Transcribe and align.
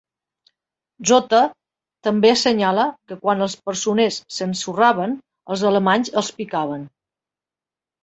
Zotta 1.09 1.41
també 2.07 2.31
assenyala 2.37 2.87
que 3.13 3.19
quan 3.27 3.47
els 3.49 3.59
presoners 3.69 4.19
s'ensorraven, 4.41 5.17
els 5.53 5.69
alemanys 5.75 6.15
els 6.19 6.37
picaven. 6.43 6.93